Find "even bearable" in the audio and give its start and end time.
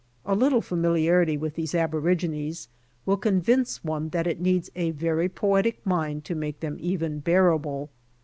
6.79-7.91